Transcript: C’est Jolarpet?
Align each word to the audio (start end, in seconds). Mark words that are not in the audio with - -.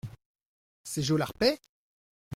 C’est 0.83 1.03
Jolarpet? 1.03 1.59